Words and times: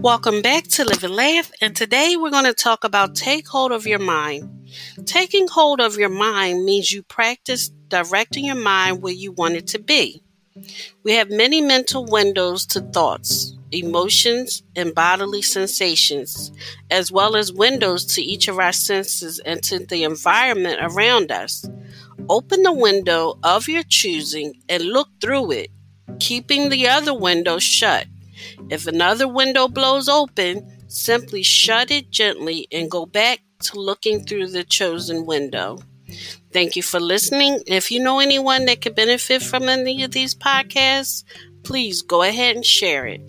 Welcome 0.00 0.42
back 0.42 0.62
to 0.68 0.84
Live 0.84 1.02
and 1.02 1.16
Laugh, 1.16 1.50
and 1.60 1.74
today 1.74 2.16
we're 2.16 2.30
going 2.30 2.44
to 2.44 2.54
talk 2.54 2.84
about 2.84 3.16
take 3.16 3.48
hold 3.48 3.72
of 3.72 3.84
your 3.84 3.98
mind. 3.98 4.70
Taking 5.06 5.48
hold 5.48 5.80
of 5.80 5.96
your 5.96 6.08
mind 6.08 6.64
means 6.64 6.92
you 6.92 7.02
practice 7.02 7.68
directing 7.88 8.44
your 8.44 8.54
mind 8.54 9.02
where 9.02 9.12
you 9.12 9.32
want 9.32 9.56
it 9.56 9.66
to 9.68 9.80
be. 9.80 10.22
We 11.02 11.14
have 11.14 11.30
many 11.30 11.60
mental 11.60 12.06
windows 12.06 12.64
to 12.66 12.80
thoughts, 12.80 13.56
emotions, 13.72 14.62
and 14.76 14.94
bodily 14.94 15.42
sensations, 15.42 16.52
as 16.92 17.10
well 17.10 17.34
as 17.34 17.52
windows 17.52 18.04
to 18.14 18.22
each 18.22 18.46
of 18.46 18.60
our 18.60 18.72
senses 18.72 19.40
and 19.40 19.60
to 19.64 19.84
the 19.84 20.04
environment 20.04 20.78
around 20.80 21.32
us. 21.32 21.68
Open 22.28 22.62
the 22.62 22.72
window 22.72 23.36
of 23.42 23.66
your 23.66 23.82
choosing 23.82 24.62
and 24.68 24.84
look 24.84 25.08
through 25.20 25.50
it, 25.50 25.70
keeping 26.20 26.68
the 26.68 26.86
other 26.86 27.14
window 27.14 27.58
shut. 27.58 28.06
If 28.70 28.86
another 28.86 29.28
window 29.28 29.68
blows 29.68 30.08
open, 30.08 30.84
simply 30.88 31.42
shut 31.42 31.90
it 31.90 32.10
gently 32.10 32.68
and 32.72 32.90
go 32.90 33.06
back 33.06 33.40
to 33.64 33.78
looking 33.78 34.24
through 34.24 34.48
the 34.48 34.64
chosen 34.64 35.26
window. 35.26 35.78
Thank 36.52 36.76
you 36.76 36.82
for 36.82 37.00
listening. 37.00 37.62
If 37.66 37.90
you 37.90 38.00
know 38.00 38.20
anyone 38.20 38.64
that 38.64 38.80
could 38.80 38.94
benefit 38.94 39.42
from 39.42 39.68
any 39.68 40.02
of 40.02 40.12
these 40.12 40.34
podcasts, 40.34 41.24
please 41.62 42.02
go 42.02 42.22
ahead 42.22 42.56
and 42.56 42.64
share 42.64 43.06
it. 43.06 43.20